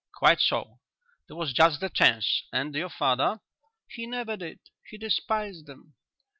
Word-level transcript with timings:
"Quite 0.15 0.39
so; 0.39 0.79
there 1.27 1.35
was 1.37 1.53
just 1.53 1.79
the 1.79 1.87
chance. 1.87 2.41
And 2.51 2.73
your 2.73 2.89
father?" 2.89 3.39
"He 3.87 4.07
never 4.07 4.35
did. 4.35 4.57
He 4.89 4.97
despised 4.97 5.67
them." 5.67 5.93